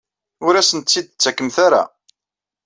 Ur 0.45 0.53
asent-tt-id-tettakemt 0.55 1.57
ara? 1.65 1.83